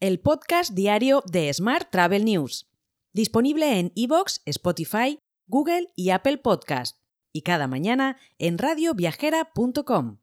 [0.00, 2.68] el podcast diario de Smart Travel News,
[3.14, 6.98] disponible en iVoox, Spotify, Google y Apple Podcast,
[7.32, 10.18] y cada mañana en radioviajera.com.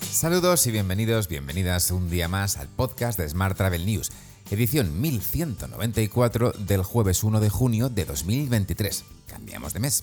[0.00, 4.10] Saludos y bienvenidos, bienvenidas un día más al podcast de Smart Travel News,
[4.50, 9.04] edición 1194 del jueves 1 de junio de 2023.
[9.28, 10.02] Cambiamos de mes.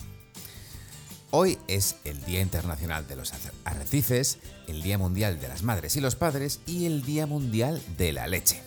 [1.32, 3.32] Hoy es el Día Internacional de los
[3.64, 8.12] Arrecifes, el Día Mundial de las Madres y los Padres y el Día Mundial de
[8.12, 8.60] la Leche.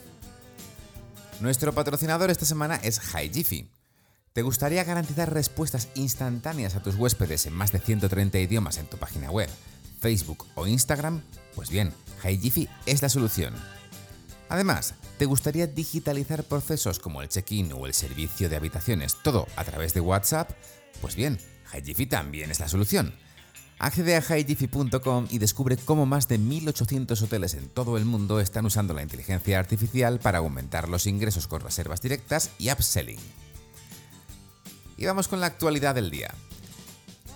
[1.42, 3.70] Nuestro patrocinador esta semana es HiGifi.
[4.32, 8.96] ¿Te gustaría garantizar respuestas instantáneas a tus huéspedes en más de 130 idiomas en tu
[8.96, 9.50] página web,
[10.00, 11.22] Facebook o Instagram?
[11.56, 11.94] Pues bien,
[12.24, 13.54] HiGifi es la solución.
[14.48, 19.66] Además, ¿te gustaría digitalizar procesos como el check-in o el servicio de habitaciones, todo a
[19.66, 20.52] través de WhatsApp?
[21.02, 21.40] Pues bien,
[21.72, 23.14] HiGifi también es la solución.
[23.80, 28.66] Accede a higifi.com y descubre cómo más de 1.800 hoteles en todo el mundo están
[28.66, 33.20] usando la inteligencia artificial para aumentar los ingresos con reservas directas y upselling.
[34.96, 36.34] Y vamos con la actualidad del día.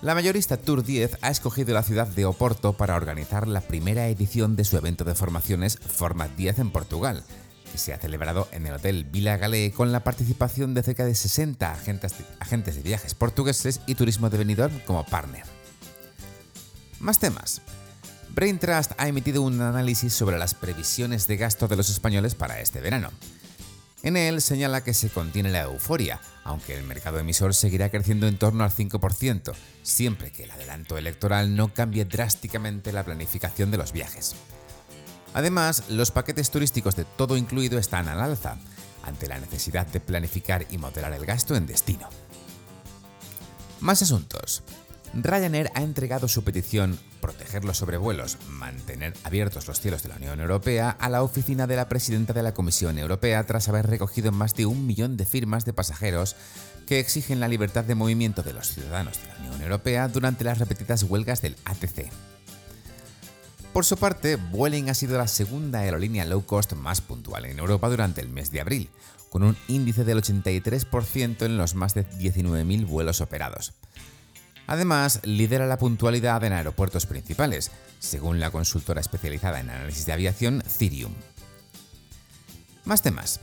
[0.02, 4.56] La mayorista Tour 10 ha escogido la ciudad de Oporto para organizar la primera edición
[4.56, 7.24] de su evento de formaciones Format 10 en Portugal,
[7.72, 11.16] que se ha celebrado en el Hotel Vila Galé con la participación de cerca de
[11.16, 15.44] 60 agentes, de viajes portugueses y turismo de Benidorm como partner.
[17.00, 17.62] Más temas.
[18.30, 22.60] Brain Trust ha emitido un análisis sobre las previsiones de gasto de los españoles para
[22.60, 23.12] este verano.
[24.04, 28.38] En él señala que se contiene la euforia, aunque el mercado emisor seguirá creciendo en
[28.38, 33.92] torno al 5%, siempre que el adelanto electoral no cambie drásticamente la planificación de los
[33.92, 34.36] viajes.
[35.38, 38.58] Además, los paquetes turísticos de todo incluido están al alza,
[39.04, 42.10] ante la necesidad de planificar y moderar el gasto en destino.
[43.80, 44.64] Más asuntos.
[45.14, 50.40] Ryanair ha entregado su petición proteger los sobrevuelos, mantener abiertos los cielos de la Unión
[50.40, 54.56] Europea a la oficina de la presidenta de la Comisión Europea tras haber recogido más
[54.56, 56.36] de un millón de firmas de pasajeros
[56.88, 60.58] que exigen la libertad de movimiento de los ciudadanos de la Unión Europea durante las
[60.58, 62.10] repetidas huelgas del ATC.
[63.78, 67.88] Por su parte, Vueling ha sido la segunda aerolínea low cost más puntual en Europa
[67.88, 68.90] durante el mes de abril,
[69.30, 73.74] con un índice del 83% en los más de 19.000 vuelos operados.
[74.66, 80.64] Además, lidera la puntualidad en aeropuertos principales, según la consultora especializada en análisis de aviación
[80.68, 81.14] Cirium.
[82.84, 83.42] Más temas.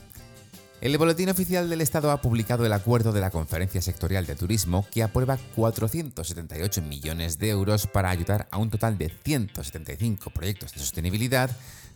[0.84, 4.86] El Boletín Oficial del Estado ha publicado el acuerdo de la Conferencia Sectorial de Turismo
[4.90, 10.80] que aprueba 478 millones de euros para ayudar a un total de 175 proyectos de
[10.80, 11.50] sostenibilidad,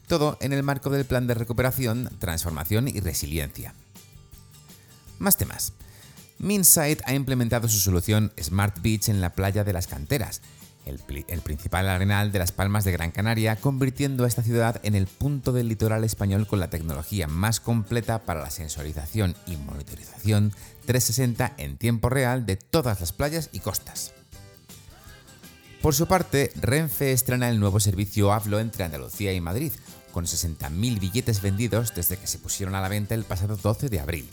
[0.06, 3.74] todo en el marco del Plan de Recuperación, Transformación y Resiliencia.
[5.18, 5.74] Más temas.
[6.38, 10.40] Minsight ha implementado su solución Smart Beach en la playa de las canteras,
[10.88, 15.06] el, principal arenal de las Palmas de Gran Canaria, convirtiendo a esta ciudad en el
[15.06, 20.52] punto del litoral español con la tecnología más completa para la sensorización y monitorización
[20.86, 24.12] 360 en tiempo real de todas las playas y costas.
[25.82, 29.72] Por su parte, Renfe estrena el nuevo servicio Hablo entre Andalucía y Madrid,
[30.12, 34.00] con 60.000 billetes vendidos desde que se pusieron a la venta el pasado 12 de
[34.00, 34.28] abril.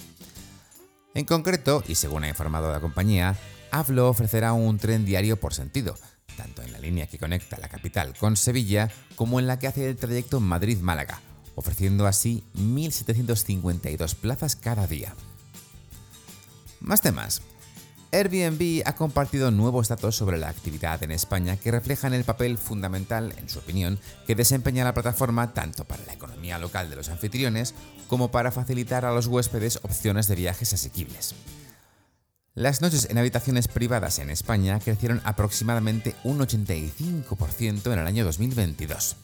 [1.14, 3.38] En concreto, y según ha informado la compañía,
[3.72, 5.96] Avlo ofrecerá un tren diario por sentido,
[6.36, 9.90] tanto en la línea que conecta la capital con Sevilla como en la que hace
[9.90, 11.20] el trayecto Madrid-Málaga,
[11.56, 15.16] ofreciendo así 1.752 plazas cada día.
[16.80, 17.42] Más temas.
[18.12, 23.34] Airbnb ha compartido nuevos datos sobre la actividad en España que reflejan el papel fundamental,
[23.38, 27.74] en su opinión, que desempeña la plataforma tanto para la economía local de los anfitriones
[28.08, 31.36] como para facilitar a los huéspedes opciones de viajes asequibles.
[32.58, 39.18] Las noches en habitaciones privadas en España crecieron aproximadamente un 85% en el año 2022.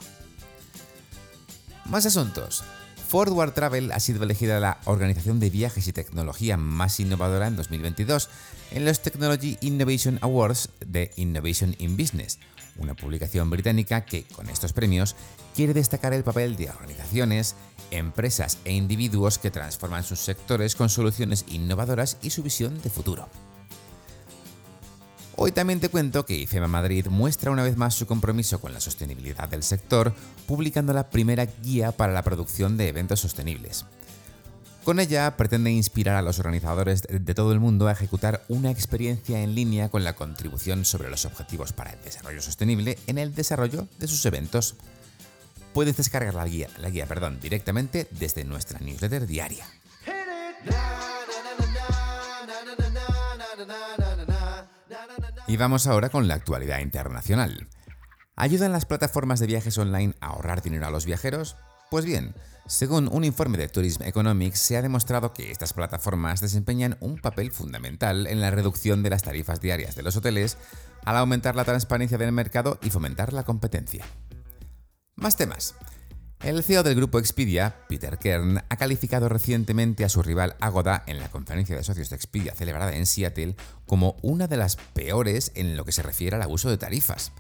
[1.86, 2.66] Más asuntos.
[3.12, 8.30] Forward Travel ha sido elegida la organización de viajes y tecnología más innovadora en 2022
[8.72, 12.40] en los Technology Innovation Awards de Innovation in Business,
[12.78, 15.18] una publicación británica que, con estos premios,
[15.54, 17.58] quiere destacar el papel de organizaciones,
[17.92, 23.28] empresas e individuos que transforman sus sectores con soluciones innovadoras y su visión de futuro.
[25.44, 28.80] Hoy también te cuento que IFEMA Madrid muestra una vez más su compromiso con la
[28.80, 30.14] sostenibilidad del sector,
[30.46, 33.88] publicando la primera guía para la producción de eventos sostenibles.
[34.84, 39.42] Con ella pretende inspirar a los organizadores de todo el mundo a ejecutar una experiencia
[39.42, 43.88] en línea con la contribución sobre los objetivos para el desarrollo sostenible en el desarrollo
[43.98, 44.76] de sus eventos.
[45.74, 49.66] Puedes descargar la guía, la guía perdón, directamente desde nuestra newsletter diaria.
[55.52, 57.68] Y vamos ahora con la actualidad internacional.
[58.38, 61.58] ¿Ayudan las plataformas de viajes online a ahorrar dinero a los viajeros?
[61.90, 62.34] Pues bien,
[62.68, 67.52] según un informe de Tourism Economics, se ha demostrado que estas plataformas desempeñan un papel
[67.52, 70.58] fundamental en la reducción de las tarifas diarias de los hoteles
[71.04, 74.06] al aumentar la transparencia del mercado y fomentar la competencia.
[75.18, 75.76] Más temas.
[76.44, 81.20] El CEO del grupo Expedia, Peter Kern, ha calificado recientemente a su rival Agoda en
[81.20, 83.56] la conferencia de socios de Expedia celebrada en Seattle
[83.86, 87.32] como una de las peores en lo que se refiere al abuso de tarifas.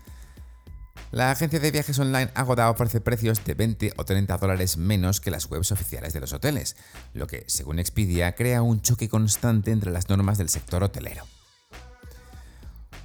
[1.09, 5.31] La agencia de viajes online Agoda ofrece precios de 20 o 30 dólares menos que
[5.31, 6.75] las webs oficiales de los hoteles,
[7.15, 11.25] lo que, según Expedia, crea un choque constante entre las normas del sector hotelero.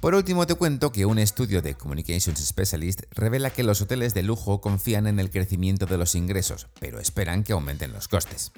[0.01, 4.21] Por último, te cuento que un estudio de Communications Specialist revela que los hoteles de
[4.21, 8.51] lujo confían en el crecimiento de los ingresos, pero esperan que aumenten los costes.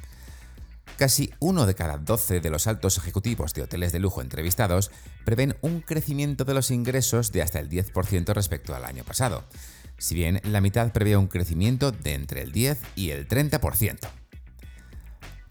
[0.97, 4.91] Casi uno de cada 12 de los altos ejecutivos de hoteles de lujo entrevistados
[5.24, 9.45] prevén un crecimiento de los ingresos de hasta el 10% respecto al año pasado,
[9.97, 14.00] si bien la mitad prevé un crecimiento de entre el 10 y el 30%.